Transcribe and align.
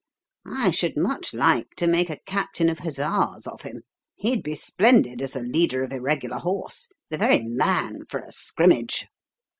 "I 0.47 0.71
should 0.71 0.97
much 0.97 1.31
like 1.31 1.75
to 1.75 1.85
make 1.85 2.09
a 2.09 2.17
captain 2.25 2.69
of 2.69 2.79
hussars 2.79 3.45
of 3.45 3.61
him. 3.61 3.83
He'd 4.15 4.41
be 4.41 4.55
splendid 4.55 5.21
as 5.21 5.35
a 5.35 5.41
leader 5.43 5.83
of 5.83 5.91
irregular 5.91 6.39
horse; 6.39 6.89
the 7.11 7.19
very 7.19 7.43
man 7.43 8.05
for 8.09 8.19
a 8.19 8.31
scrimmage!" 8.31 9.05